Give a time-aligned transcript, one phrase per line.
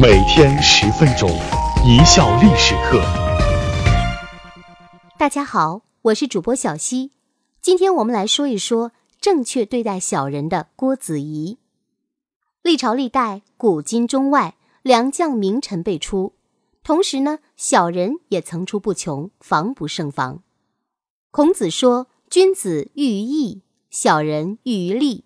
[0.00, 1.28] 每天十分钟，
[1.84, 3.02] 一笑历史课。
[5.18, 7.10] 大家好，我是主播小溪，
[7.60, 11.58] 今天我们来说一说正确对待小人的郭子仪。
[12.62, 16.34] 历朝历代，古今中外，良将名臣辈出，
[16.84, 20.44] 同时呢，小人也层出不穷，防不胜防。
[21.32, 25.24] 孔子说：“君子喻于义，小人喻于利。”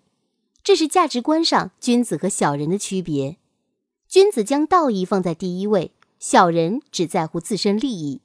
[0.63, 3.37] 这是价值观上君子和小人的区别。
[4.13, 8.21] 君子将道义放在第一位，小人只在乎自身利益。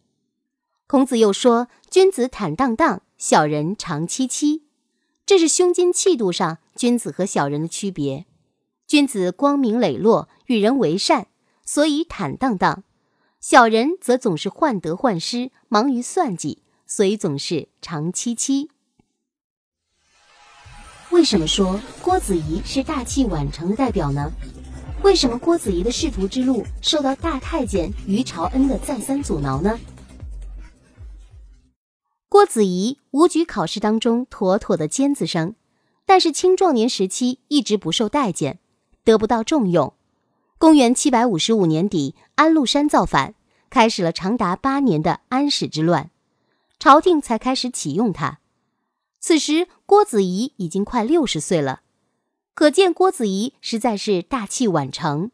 [0.86, 4.64] 孔子又说：“君子坦荡荡，小人长戚戚。”
[5.24, 8.26] 这是胸襟气度上君子和小人的区别。
[8.86, 11.28] 君子光明磊落，与人为善，
[11.64, 12.82] 所以坦荡荡；
[13.40, 18.68] 小人则总是患得患失，忙于算计，所以总是长戚戚。
[21.12, 24.30] 为什么说郭子仪是大器晚成的代表呢？
[25.02, 29.78] 为什么郭子仪的仕途之路受到大太监于朝恩的再三阻挠呢？
[32.28, 35.54] 郭子仪武举考试当中妥妥的尖子生，
[36.04, 38.58] 但是青壮年时期一直不受待见，
[39.02, 39.94] 得不到重用。
[40.58, 43.34] 公元七百五十五年底，安禄山造反，
[43.70, 46.10] 开始了长达八年的安史之乱，
[46.78, 48.40] 朝廷才开始启用他。
[49.20, 51.80] 此时，郭子仪已经快六十岁了。
[52.58, 55.30] 可见郭子仪实在是大器晚成。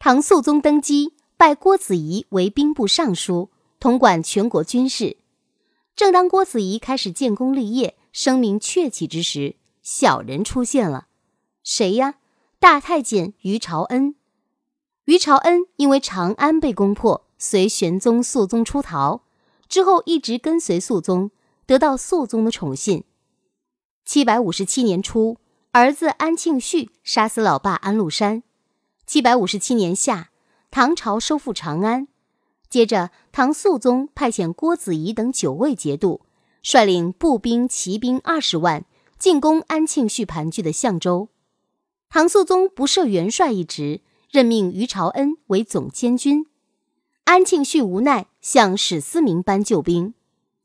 [0.00, 5.18] 唐肃宗登基，拜郭子仪为兵部尚书，统管全国军事。
[5.94, 9.54] 正当郭子仪开始建功立业、声名鹊起之时，
[9.84, 11.06] 小人出现了。
[11.62, 12.16] 谁呀？
[12.58, 14.16] 大太监于朝恩。
[15.04, 19.20] 于朝恩因为长安被攻破，随玄宗、肃宗出逃，
[19.68, 21.30] 之后一直跟随肃宗，
[21.66, 23.04] 得到肃宗的宠信。
[24.04, 25.36] 七百五十七年初。
[25.78, 28.42] 儿子安庆绪杀死老爸安禄山。
[29.06, 30.30] 七百五十七年夏，
[30.70, 32.08] 唐朝收复长安。
[32.70, 36.22] 接着，唐肃宗派遣郭子仪等九位节度，
[36.62, 38.86] 率领步兵、骑兵二十万
[39.18, 41.28] 进攻安庆绪盘踞的相州。
[42.08, 44.00] 唐肃宗不设元帅一职，
[44.30, 46.46] 任命于朝恩为总监军。
[47.24, 50.14] 安庆绪无奈，向史思明搬救兵。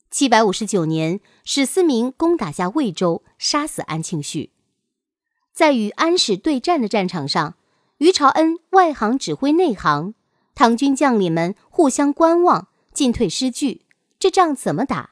[0.09, 4.51] 七百五十九年，史思明攻打下魏州，杀死安庆绪。
[5.53, 7.55] 在与安史对战的战场上，
[7.97, 10.13] 于朝恩外行指挥内行，
[10.55, 13.81] 唐军将领们互相观望，进退失据，
[14.17, 15.11] 这仗怎么打？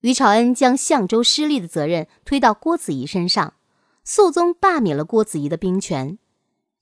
[0.00, 3.54] 于朝恩将相州失利的责任推到郭子仪身上，
[4.04, 6.18] 肃宗罢免了郭子仪的兵权。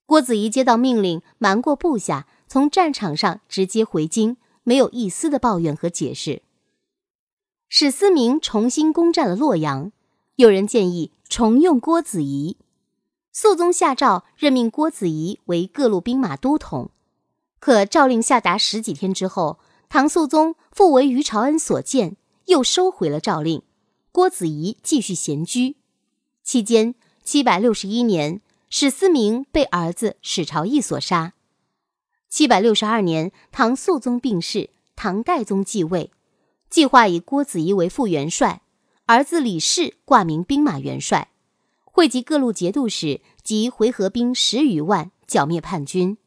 [0.07, 6.43] 郭子仪接到命令，瞒过部下，从战场上直接回京，没有一丝的抱怨和解释。
[7.69, 9.93] 史思明重新攻占了洛阳。
[10.39, 12.57] 有人建议重用郭子仪，
[13.33, 16.93] 肃宗下诏任命郭子仪为各路兵马都统。
[17.59, 22.17] 可诏令下达十几天之后，唐肃宗复为于朝恩所见，
[22.47, 23.63] 又收回了诏令。
[24.13, 25.75] 郭子仪继续闲居。
[26.45, 26.95] 期间，
[27.25, 31.33] 七百六十一年，史思明被儿子史朝义所杀。
[32.29, 36.13] 七百六十二年，唐肃宗病逝，唐代宗继位，
[36.71, 38.63] 计划以郭子仪为副元帅。
[39.09, 41.31] 儿子李氏挂名兵马元帅，
[41.87, 46.19] 汇集各路节度使及回纥兵十余万，剿灭叛军。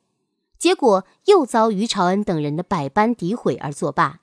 [0.58, 4.22] 结果又遭于朝恩等人的百般诋毁而作罢。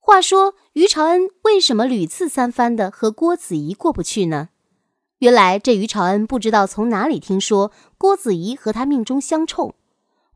[0.00, 4.48] 话说于朝恩为什么屡次三番的和郭子仪过不去呢？
[5.18, 9.76] 原来这于朝恩不知道从哪里听说郭子仪和他命中相冲，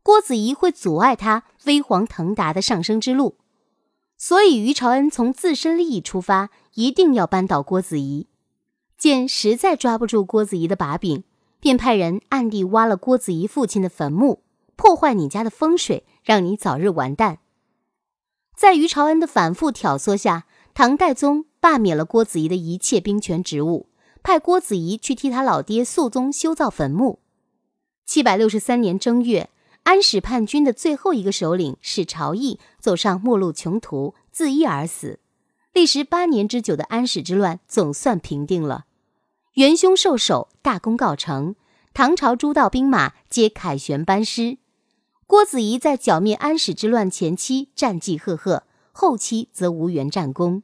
[0.01, 3.35] 郭子仪会阻碍他飞黄腾达的上升之路。
[4.25, 8.27] 所以，于朝恩从自身利益出发，一定要扳倒郭子仪。
[8.97, 11.25] 见实在抓不住郭子仪的把柄，
[11.59, 14.41] 便派人暗地挖了郭子仪父亲的坟墓，
[14.77, 17.39] 破坏你家的风水，让你早日完蛋。
[18.55, 23.89] 在于朝恩的反复挑唆下，唐代宗罢免了郭子仪的一切兵权职务，
[24.23, 27.19] 派郭子仪去替他老爹肃宗修造坟墓。
[28.05, 29.49] 七百六十三年正月。
[29.85, 35.19] 安史叛军的最后一个首领史朝义走上末路穷途，自缢而死。
[35.71, 38.85] 历时八年之久的安史之乱总算平定了，
[39.53, 41.55] 元凶受首，大功告成。
[41.93, 44.57] 唐朝诸道兵马皆凯旋班师。
[45.27, 50.63] 郭子仪在剿灭安史之乱前期战绩赫赫，后期则无缘战功。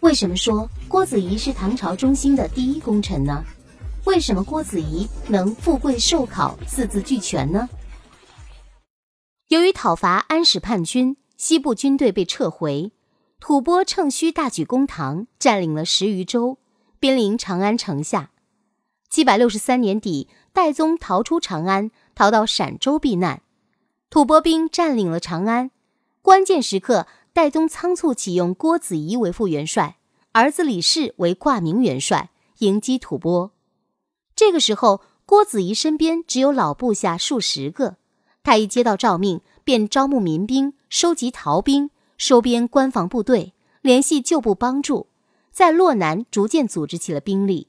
[0.00, 3.44] 为什么说郭子仪是唐朝中兴的第一功臣呢？
[4.04, 7.68] 为什么郭子仪能富贵寿考四字俱全呢？
[9.52, 12.90] 由于讨伐安史叛军，西部军队被撤回，
[13.38, 16.56] 吐蕃趁虚大举攻唐，占领了十余州，
[16.98, 18.30] 兵临长安城下。
[19.10, 23.42] 七百六十三年底，代宗逃出长安，逃到陕州避难。
[24.08, 25.70] 吐蕃兵占领了长安，
[26.22, 29.98] 关键时刻，代宗仓促启用郭子仪为副元帅，
[30.32, 33.50] 儿子李氏为挂名元帅，迎击吐蕃。
[34.34, 37.98] 这个时候，郭子仪身边只有老部下数十个，
[38.42, 45.06] 他一接到诏命，便招募民兵，收集逃兵，收编关防部队，联系旧部帮助，
[45.50, 47.68] 在洛南逐渐组织起了兵力。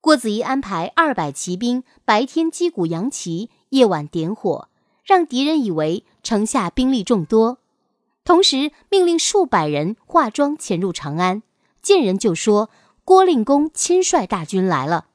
[0.00, 4.68] 郭子仪安排二百骑兵白天击鼓扬旗，夜晚点火，
[5.04, 7.58] 让敌人以为城下兵力众多。
[8.24, 11.42] 同时命令数百人化妆潜入长安，
[11.82, 12.70] 见人就说
[13.04, 15.06] ：“郭令公亲率大军来了。”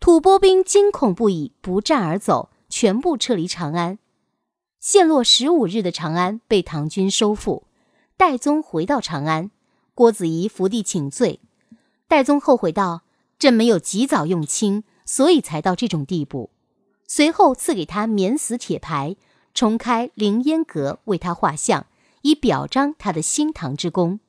[0.00, 3.98] 吐蕃兵惊恐不已，不战而走，全部撤离长安。
[4.78, 7.64] 陷落十五日的长安被唐军收复，
[8.16, 9.50] 代宗回到长安，
[9.96, 11.40] 郭子仪伏地请罪，
[12.06, 13.02] 代宗后悔道。
[13.36, 16.50] 朕没有及早用亲，所以才到这种地步。
[17.08, 19.16] 随后赐给他免死铁牌，
[19.52, 21.86] 重开凌烟阁，为他画像，
[22.22, 24.20] 以表彰他的兴唐之功。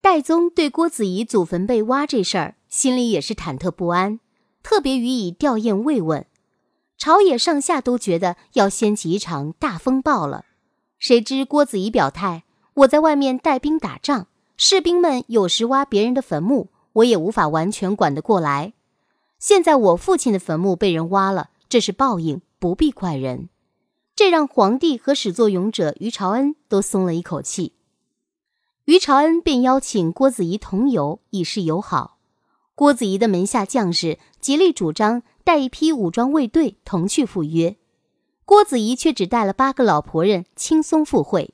[0.00, 4.20] 代宗对郭子仪祖坟被挖这事儿，心里也是忐忑不安，
[4.62, 6.24] 特别予以吊唁慰问。
[7.00, 10.44] 朝野上下都觉得要掀起一场大风暴了。
[10.98, 12.44] 谁知郭子仪表态
[12.80, 14.26] ：“我在外面带兵打仗，
[14.58, 18.74] 士兵们有时挖别人的坟墓。”我也无法完全管得过来。
[19.38, 23.48] 现在我父亲的坟墓被人挖了，这是报应，不必怪人。
[24.14, 27.72] 这让皇帝和始作俑者于朝恩都松了一口气。
[28.84, 32.18] 于朝恩便邀请郭子仪同游，以示友好。
[32.74, 37.74] 郭子仪的门下将士极力主张带一批武装卫队同去赴约，
[38.44, 41.52] 郭子仪却只带了八个老仆人，轻松赴会。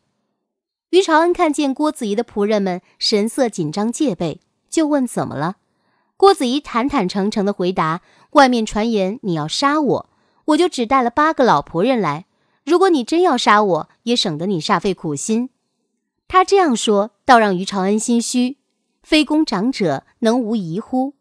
[0.90, 4.42] 于朝恩看见郭子仪的仆人们神色紧张戒备。
[4.68, 5.56] 就问怎么了？
[6.18, 8.02] 郭子仪坦坦诚诚的回答
[8.32, 10.10] ：“外面传言你要杀我，
[10.44, 12.26] 我就只带了八个老仆人来。
[12.66, 15.48] 如果你真要杀我，也省得你煞费苦心。”
[16.28, 18.58] 他这样说，倒让于朝恩心虚。
[19.02, 21.14] 非公长者能无疑乎？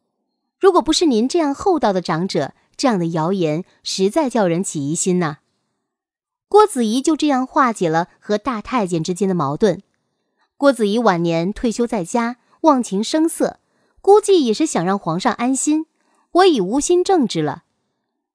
[0.57, 5.37] 如果不是您这样厚道的长者，这样的谣言实在叫人起疑心呐。
[6.47, 9.81] 郭子仪就这样化解了和大太监之间的矛盾。
[10.57, 12.37] 郭子仪晚年退休在家。
[12.61, 13.59] 忘情声色，
[14.01, 15.85] 估计也是想让皇上安心。
[16.31, 17.65] 我已无心政治了。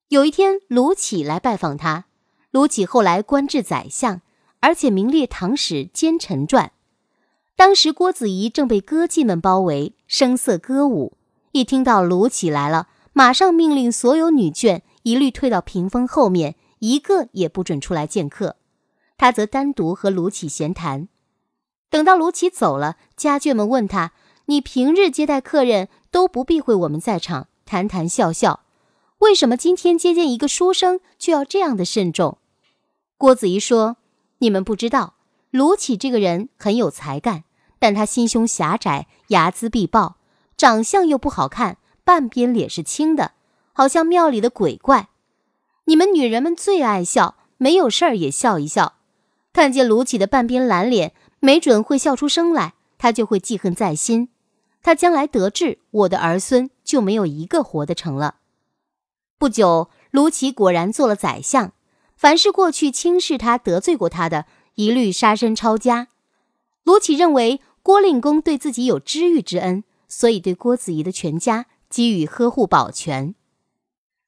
[0.07, 2.05] 有一天，卢杞来拜访他。
[2.53, 4.21] 卢杞后来官至宰相，
[4.61, 6.71] 而且名列唐史奸臣传。
[7.57, 11.17] 当时郭子仪正被歌妓们包围，声色歌舞。
[11.51, 18.57] 一听到卢杞来了，马上命令所有女眷一律退到屏风后面，一个也不准出来见客。
[19.19, 21.09] 他则单独和卢杞闲谈。
[21.91, 24.13] 等到卢杞走了，家眷们问他。
[24.47, 28.61] 你平日接待客人都不避讳我们在场，谈谈笑笑，
[29.19, 32.39] 为什么今天接见一个书生却要这样的慎重？
[33.17, 33.99] 郭子仪说
[34.39, 35.15] ：“你们不知道，
[35.51, 37.45] 卢杞这个人很有才干，
[37.79, 40.17] 但他心胸狭窄，睚眦必报，
[40.57, 41.79] 长相又不好看，
[42.11, 43.35] 半边脸是青的，
[43.73, 45.11] 好像庙里的鬼怪。
[45.85, 48.95] 你们女人们最爱笑，没有事儿也笑一笑，
[49.53, 54.29] 看见卢杞的半边蓝脸，没准会笑出声来，他就会记恨在心。”
[54.83, 58.39] 他将来得志，我的儿孙就没有一个活得成了。
[59.39, 61.71] 不久，卢杞果然做了宰相。
[62.17, 66.09] 凡是过去轻视他、得罪过他的，一律杀身抄家。
[66.83, 73.35] 卢杞认为郭令公对自己有知遇之恩，所以对郭子仪的全家给予呵护保全。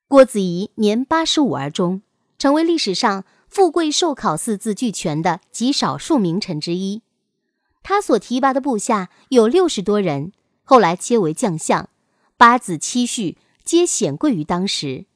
[0.08, 2.02] 郭子仪年八十五而终，
[2.36, 7.00] 成为历史上富贵寿考四字俱全的极少数名臣之一。
[7.82, 10.32] 他所提拔的部下有六十多人。
[10.64, 11.88] 后来皆为将相，
[12.36, 15.06] 八子七婿皆显贵于当时。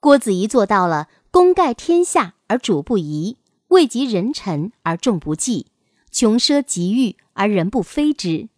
[0.00, 3.36] 郭子仪做到了功盖天下而主不疑，
[3.68, 5.66] 位极人臣而众不忌，
[6.10, 8.48] 穷奢极欲而人不非之。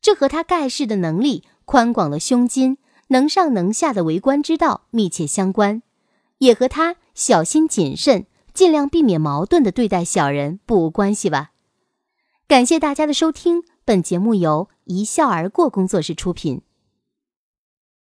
[0.00, 5.82] 这和他盖世的能力、宽广的胸襟、能上能下的为官之道密切相关，
[6.38, 11.50] 也和他小心谨慎、尽量避免矛盾的对待小人不无关系吧。
[12.48, 13.64] 感谢大家的收听。
[13.84, 16.62] 本节目由一笑而过工作室出品。